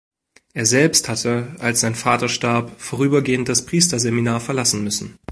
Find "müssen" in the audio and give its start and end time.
4.83-5.19